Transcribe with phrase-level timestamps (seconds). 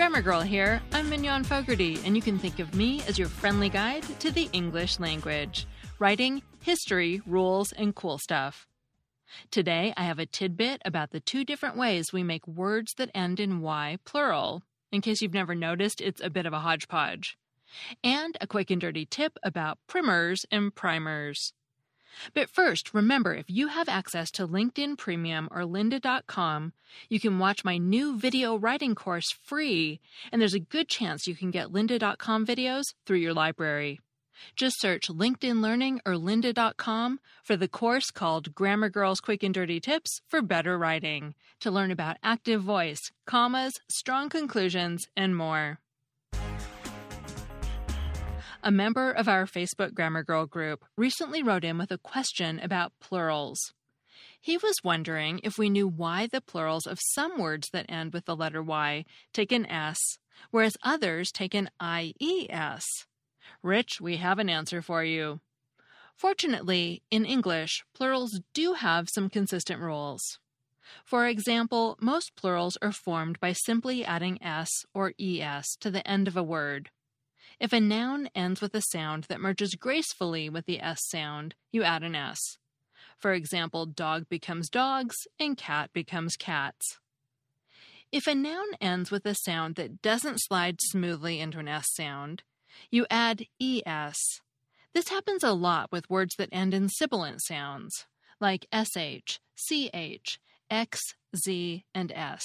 [0.00, 0.80] Grammar Girl here.
[0.94, 4.48] I'm Mignon Fogarty, and you can think of me as your friendly guide to the
[4.54, 5.66] English language,
[5.98, 8.66] writing, history, rules, and cool stuff.
[9.50, 13.40] Today, I have a tidbit about the two different ways we make words that end
[13.40, 14.62] in Y plural.
[14.90, 17.36] In case you've never noticed, it's a bit of a hodgepodge.
[18.02, 21.52] And a quick and dirty tip about primers and primers.
[22.34, 26.72] But first, remember if you have access to LinkedIn Premium or lynda.com,
[27.08, 30.00] you can watch my new video writing course free,
[30.32, 34.00] and there's a good chance you can get lynda.com videos through your library.
[34.56, 39.78] Just search LinkedIn Learning or lynda.com for the course called Grammar Girls Quick and Dirty
[39.80, 45.78] Tips for Better Writing to learn about active voice, commas, strong conclusions, and more.
[48.62, 52.92] A member of our Facebook Grammar Girl group recently wrote in with a question about
[53.00, 53.72] plurals.
[54.38, 58.26] He was wondering if we knew why the plurals of some words that end with
[58.26, 59.98] the letter Y take an S,
[60.50, 62.84] whereas others take an IES.
[63.62, 65.40] Rich, we have an answer for you.
[66.14, 70.20] Fortunately, in English, plurals do have some consistent rules.
[71.04, 76.28] For example, most plurals are formed by simply adding s or es to the end
[76.28, 76.90] of a word,
[77.60, 81.82] if a noun ends with a sound that merges gracefully with the S sound, you
[81.82, 82.40] add an S.
[83.18, 86.98] For example, dog becomes dogs and cat becomes cats.
[88.10, 92.44] If a noun ends with a sound that doesn't slide smoothly into an S sound,
[92.90, 94.40] you add ES.
[94.94, 98.06] This happens a lot with words that end in sibilant sounds,
[98.40, 100.98] like SH, CH, X,
[101.36, 102.42] Z, and S.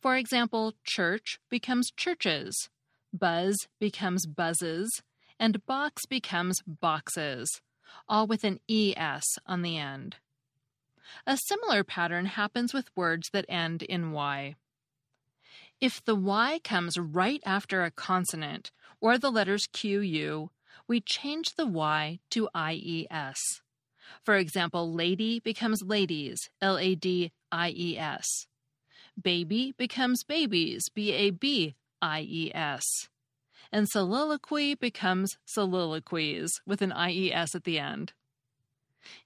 [0.00, 2.70] For example, church becomes churches,
[3.12, 5.02] Buzz becomes buzzes,
[5.38, 7.60] and box becomes boxes,
[8.08, 10.16] all with an ES on the end.
[11.26, 14.54] A similar pattern happens with words that end in Y.
[15.80, 18.70] If the Y comes right after a consonant
[19.00, 20.50] or the letters QU,
[20.86, 23.38] we change the Y to IES.
[24.22, 28.46] For example, lady becomes ladies, L A D I E S.
[29.20, 33.08] Baby becomes babies, B A B IES.
[33.72, 38.12] And soliloquy becomes soliloquies with an IES at the end.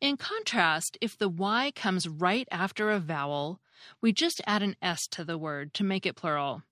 [0.00, 3.60] In contrast, if the Y comes right after a vowel,
[4.00, 6.62] we just add an S to the word to make it plural.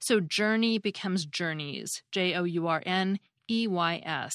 [0.00, 4.34] So journey becomes journeys, J O U R N E Y S.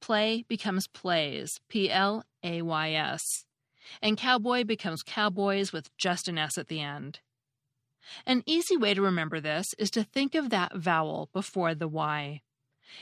[0.00, 3.20] Play becomes plays, P L A Y S.
[4.00, 7.20] And cowboy becomes cowboys with just an S at the end.
[8.26, 12.40] An easy way to remember this is to think of that vowel before the Y.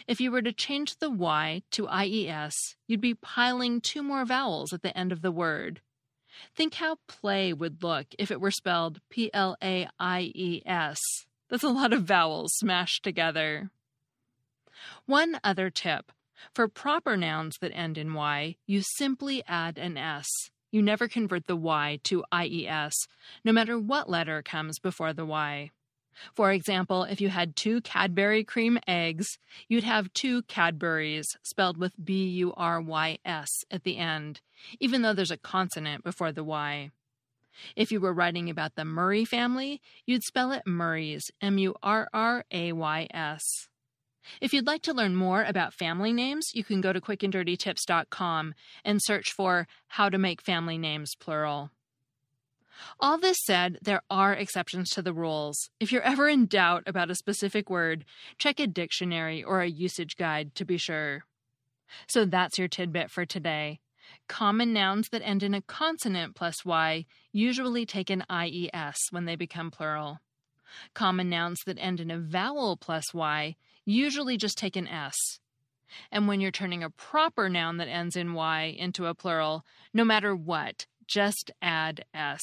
[0.09, 4.72] If you were to change the Y to IES, you'd be piling two more vowels
[4.72, 5.82] at the end of the word.
[6.54, 11.00] Think how play would look if it were spelled P L A I E S.
[11.48, 13.70] That's a lot of vowels smashed together.
[15.06, 16.10] One other tip
[16.53, 20.28] for proper nouns that end in Y, you simply add an S.
[20.71, 23.09] You never convert the Y to IES,
[23.45, 25.71] no matter what letter comes before the Y.
[26.34, 29.39] For example, if you had two Cadbury cream eggs,
[29.69, 34.41] you'd have two Cadburys spelled with B U R Y S at the end,
[34.81, 36.91] even though there's a consonant before the Y.
[37.77, 42.09] If you were writing about the Murray family, you'd spell it Murrays, M U R
[42.13, 43.69] R A Y S.
[44.41, 48.54] If you'd like to learn more about family names, you can go to quickanddirtytips.com
[48.84, 51.70] and search for How to Make Family Names Plural.
[53.00, 55.70] All this said, there are exceptions to the rules.
[55.80, 58.04] If you're ever in doubt about a specific word,
[58.38, 61.24] check a dictionary or a usage guide to be sure.
[62.06, 63.80] So that's your tidbit for today.
[64.28, 69.36] Common nouns that end in a consonant plus y usually take an IES when they
[69.36, 70.20] become plural.
[70.94, 75.15] Common nouns that end in a vowel plus y usually just take an s.
[76.12, 80.04] And when you're turning a proper noun that ends in y into a plural, no
[80.04, 82.42] matter what, just add s.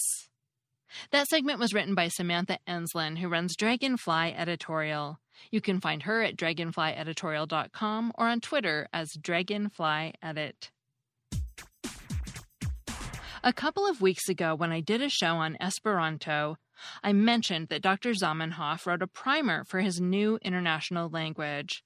[1.12, 5.19] That segment was written by Samantha Enslen, who runs Dragonfly Editorial.
[5.51, 10.72] You can find her at dragonflyeditorial.com or on Twitter as dragonflyedit.
[13.44, 16.57] A couple of weeks ago, when I did a show on Esperanto,
[17.04, 18.12] I mentioned that Dr.
[18.12, 21.83] Zamenhof wrote a primer for his new international language.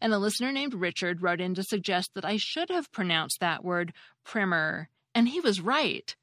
[0.00, 3.64] And a listener named Richard wrote in to suggest that I should have pronounced that
[3.64, 3.92] word
[4.24, 6.14] primer, and he was right.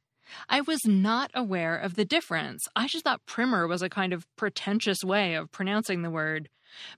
[0.50, 2.66] I was not aware of the difference.
[2.76, 6.50] I just thought primer was a kind of pretentious way of pronouncing the word.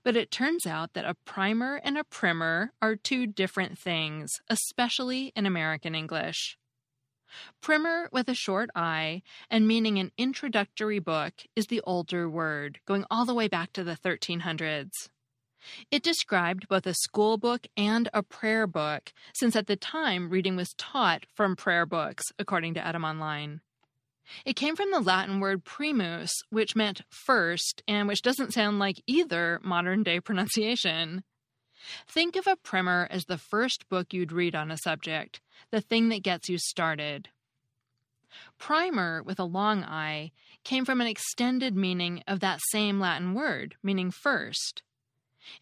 [0.02, 5.30] But it turns out that a primer and a primer are two different things, especially
[5.36, 6.56] in American English.
[7.60, 13.04] Primer with a short I and meaning an introductory book is the older word, going
[13.10, 14.90] all the way back to the 1300s.
[15.90, 20.56] It described both a school book and a prayer book, since at the time reading
[20.56, 23.60] was taught from prayer books, according to Etymonline.
[24.44, 29.02] It came from the Latin word primus, which meant first, and which doesn't sound like
[29.06, 31.24] either modern day pronunciation.
[32.06, 35.40] Think of a primer as the first book you'd read on a subject,
[35.70, 37.28] the thing that gets you started.
[38.58, 40.32] Primer, with a long I,
[40.64, 44.82] came from an extended meaning of that same Latin word, meaning first.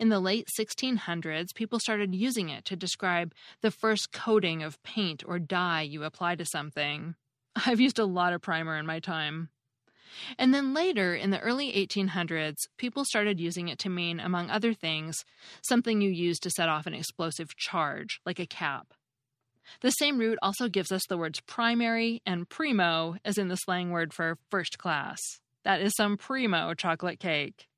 [0.01, 5.23] In the late 1600s, people started using it to describe the first coating of paint
[5.27, 7.15] or dye you apply to something.
[7.55, 9.51] I've used a lot of primer in my time.
[10.39, 14.75] And then later, in the early 1800s, people started using it to mean, among other
[14.75, 15.25] things,
[15.63, 18.95] something you use to set off an explosive charge, like a cap.
[19.81, 23.91] The same root also gives us the words primary and primo, as in the slang
[23.91, 25.19] word for first class.
[25.65, 27.69] That is some primo chocolate cake.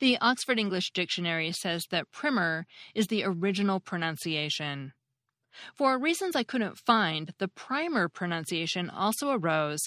[0.00, 4.92] The Oxford English Dictionary says that primer is the original pronunciation,
[5.74, 9.80] for reasons I couldn't find, the primer pronunciation also arose,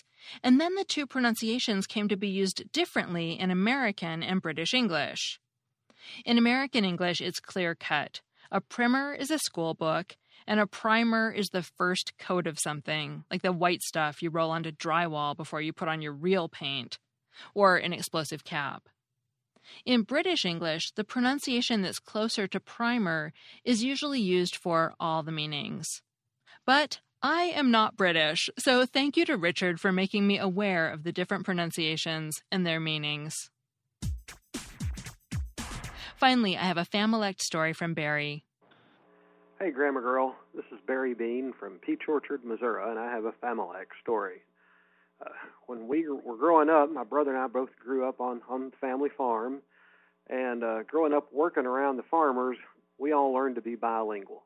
[0.43, 5.39] and then the two pronunciations came to be used differently in American and British English.
[6.25, 8.19] In American English, it's clear cut.
[8.51, 13.23] A primer is a school book, and a primer is the first coat of something,
[13.31, 16.99] like the white stuff you roll onto drywall before you put on your real paint,
[17.53, 18.89] or an explosive cap.
[19.85, 23.33] In British English, the pronunciation that's closer to primer
[23.63, 26.01] is usually used for all the meanings.
[26.65, 31.03] But I am not British, so thank you to Richard for making me aware of
[31.03, 33.49] the different pronunciations and their meanings.
[36.17, 38.45] Finally, I have a Familect story from Barry.
[39.59, 40.35] Hey, Grammar Girl.
[40.55, 44.41] This is Barry Bean from Peach Orchard, Missouri, and I have a Familect story
[45.25, 45.29] uh,
[45.67, 49.09] when we were growing up, my brother and I both grew up on on family
[49.17, 49.59] farm,
[50.29, 52.57] and uh, growing up working around the farmers,
[52.97, 54.43] we all learned to be bilingual.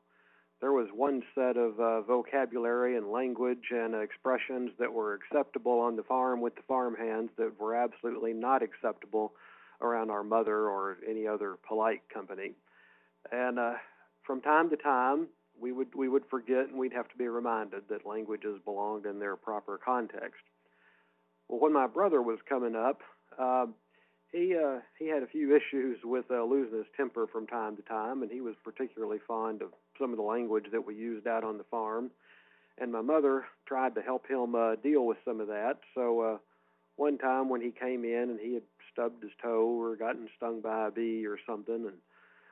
[0.60, 5.96] There was one set of uh, vocabulary and language and expressions that were acceptable on
[5.96, 9.32] the farm with the farm hands that were absolutely not acceptable
[9.82, 12.52] around our mother or any other polite company.
[13.30, 13.74] And uh,
[14.26, 15.26] from time to time,
[15.60, 19.18] we would we would forget and we'd have to be reminded that languages belonged in
[19.18, 20.40] their proper context.
[21.48, 23.00] Well, when my brother was coming up,
[23.38, 23.66] uh,
[24.32, 27.82] he uh, he had a few issues with uh, losing his temper from time to
[27.82, 29.68] time, and he was particularly fond of
[30.00, 32.10] some of the language that we used out on the farm.
[32.78, 35.78] And my mother tried to help him uh, deal with some of that.
[35.94, 36.38] So uh,
[36.96, 40.60] one time when he came in and he had stubbed his toe or gotten stung
[40.60, 41.96] by a bee or something, and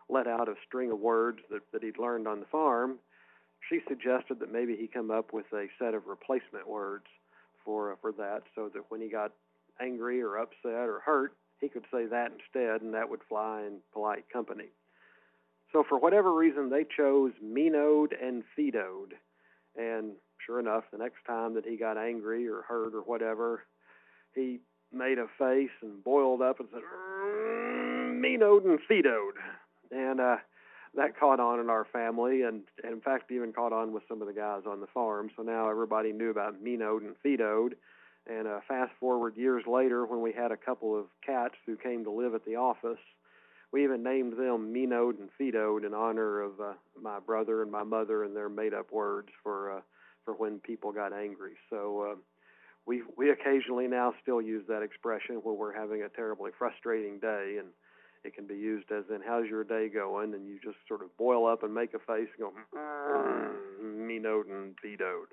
[0.09, 2.97] let out a string of words that, that he'd learned on the farm,
[3.69, 7.05] she suggested that maybe he come up with a set of replacement words
[7.65, 9.33] for for that, so that when he got
[9.81, 13.79] angry or upset or hurt, he could say that instead, and that would fly in
[13.93, 14.67] polite company.
[15.73, 19.15] So for whatever reason, they chose Menode and Fedode,
[19.77, 20.13] and
[20.47, 23.65] sure enough, the next time that he got angry or hurt or whatever,
[24.35, 24.61] he
[24.93, 26.83] made a face and boiled up and said,
[28.21, 29.31] Menode mm, and Fedode,
[29.91, 30.37] and uh,
[30.97, 34.21] that caught on in our family, and, and in fact even caught on with some
[34.21, 35.31] of the guys on the farm.
[35.37, 37.73] So now everybody knew about Minoed and Fetode.
[38.27, 42.05] And uh, fast forward years later, when we had a couple of cats who came
[42.05, 42.99] to live at the office,
[43.73, 46.73] we even named them Minoed and Fetode in honor of uh,
[47.03, 49.81] my brother and my mother and their made-up words for uh,
[50.25, 51.53] for when people got angry.
[51.71, 52.09] So.
[52.11, 52.15] Uh,
[52.87, 57.57] we we occasionally now still use that expression when we're having a terribly frustrating day
[57.59, 57.69] and
[58.25, 61.15] it can be used as in how's your day going, and you just sort of
[61.19, 63.51] boil up and make a face and go mm,
[63.99, 65.29] me note and vetoed.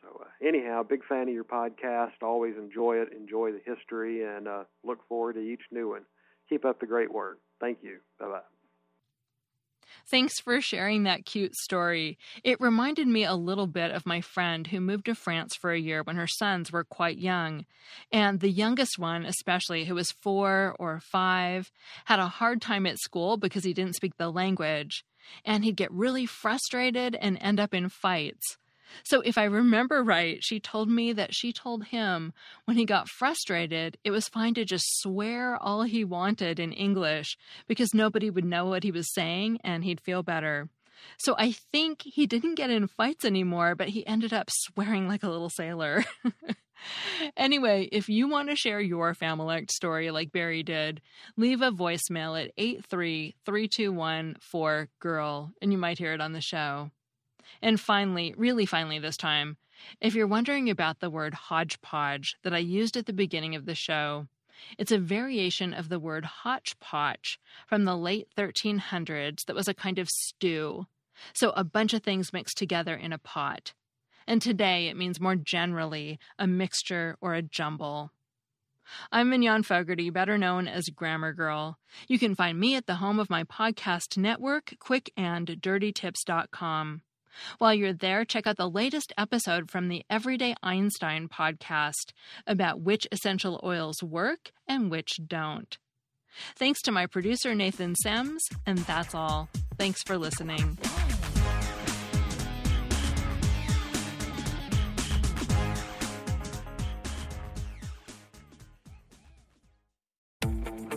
[0.00, 2.12] So uh, anyhow, big fan of your podcast.
[2.22, 3.12] Always enjoy it.
[3.12, 6.02] Enjoy the history, and uh, look forward to each new one.
[6.48, 7.38] Keep up the great work.
[7.60, 7.98] Thank you.
[8.20, 8.40] Bye bye.
[10.06, 12.18] Thanks for sharing that cute story.
[12.42, 15.78] It reminded me a little bit of my friend who moved to France for a
[15.78, 17.64] year when her sons were quite young.
[18.12, 21.70] And the youngest one, especially, who was four or five,
[22.06, 25.04] had a hard time at school because he didn't speak the language.
[25.44, 28.58] And he'd get really frustrated and end up in fights.
[29.02, 32.32] So, if I remember right, she told me that she told him
[32.66, 37.36] when he got frustrated, it was fine to just swear all he wanted in English
[37.66, 40.68] because nobody would know what he was saying and he'd feel better.
[41.18, 45.22] So, I think he didn't get in fights anymore, but he ended up swearing like
[45.22, 46.04] a little sailor.
[47.38, 51.00] anyway, if you want to share your Familect story like Barry did,
[51.38, 56.90] leave a voicemail at 83321 4GIRL and you might hear it on the show.
[57.62, 59.56] And finally, really finally this time,
[60.00, 63.74] if you're wondering about the word hodgepodge that I used at the beginning of the
[63.74, 64.28] show,
[64.78, 67.36] it's a variation of the word hotchpotch
[67.66, 70.86] from the late 1300s that was a kind of stew.
[71.32, 73.74] So a bunch of things mixed together in a pot.
[74.26, 78.10] And today it means more generally a mixture or a jumble.
[79.12, 81.78] I'm Mignon Fogarty, better known as Grammar Girl.
[82.08, 87.02] You can find me at the home of my podcast network, quickanddirtytips.com.
[87.58, 92.12] While you're there, check out the latest episode from the Everyday Einstein podcast
[92.46, 95.76] about which essential oils work and which don't.
[96.56, 99.48] Thanks to my producer, Nathan Semes, and that's all.
[99.78, 100.78] Thanks for listening.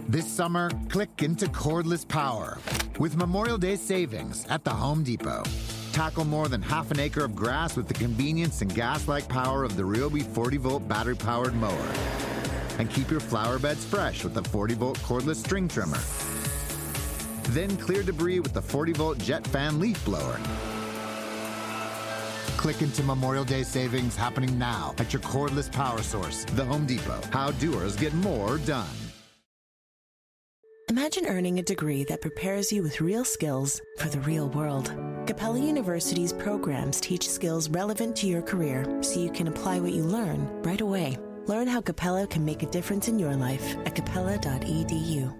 [0.10, 2.58] This summer, click into cordless power
[2.98, 5.44] with Memorial Day savings at the Home Depot
[5.98, 9.63] tackle more than half an acre of grass with the convenience and gas like power
[9.63, 11.92] of the Ryobi 40 volt battery powered mower.
[12.77, 15.98] And keep your flower beds fresh with the 40 volt cordless string trimmer.
[17.51, 20.39] Then clear debris with the 40 volt jet fan leaf blower.
[22.58, 27.22] Click into Memorial Day savings happening now at your cordless power source, The Home Depot.
[27.34, 28.89] How doers get more done.
[30.92, 34.94] Imagine earning a degree that prepares you with real skills for the real world.
[35.27, 40.01] Capella University's programs teach skills relevant to your career so you can apply what you
[40.03, 41.17] learn right away.
[41.48, 45.36] Learn how Capella can make a difference in your life at capella.edu.